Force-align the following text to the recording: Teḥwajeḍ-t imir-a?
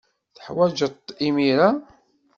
Teḥwajeḍ-t 0.35 1.07
imir-a? 1.27 1.69